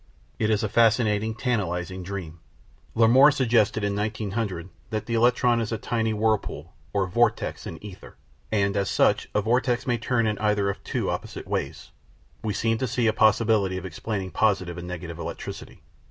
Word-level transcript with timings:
It 0.39 0.49
is 0.49 0.63
a 0.63 0.67
fascinating, 0.67 1.35
tantalising 1.35 2.01
dream. 2.01 2.39
Larmor 2.95 3.29
suggested 3.29 3.83
in 3.83 3.95
1900 3.95 4.69
that 4.89 5.05
the 5.05 5.13
electron 5.13 5.61
is 5.61 5.71
a 5.71 5.77
tiny 5.77 6.11
whirlpool, 6.11 6.73
or 6.91 7.05
"vortex," 7.05 7.67
in 7.67 7.77
ether; 7.83 8.15
and, 8.51 8.75
as 8.75 8.89
such 8.89 9.29
a 9.35 9.43
vortex 9.43 9.85
may 9.85 9.99
turn 9.99 10.25
in 10.25 10.39
either 10.39 10.71
of 10.71 10.83
two 10.83 11.11
opposite 11.11 11.47
ways, 11.47 11.91
we 12.41 12.51
seem 12.51 12.79
to 12.79 12.87
see 12.87 13.05
a 13.05 13.13
possibility 13.13 13.77
of 13.77 13.85
explaining 13.85 14.31
positive 14.31 14.75
and 14.75 14.87
negative 14.87 15.19
electricity. 15.19 15.83